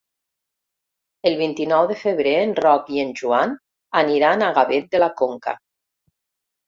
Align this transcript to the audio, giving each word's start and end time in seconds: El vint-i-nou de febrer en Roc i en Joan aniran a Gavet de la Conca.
El 1.31 1.35
vint-i-nou 1.41 1.83
de 1.91 1.97
febrer 1.99 2.33
en 2.45 2.55
Roc 2.61 2.89
i 2.95 3.03
en 3.03 3.13
Joan 3.21 3.55
aniran 4.05 4.45
a 4.47 4.51
Gavet 4.57 4.93
de 4.97 5.03
la 5.05 5.15
Conca. 5.21 5.55